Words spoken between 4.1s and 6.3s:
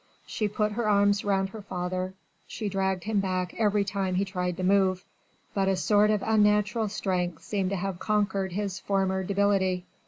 that he tried to move. But a sort of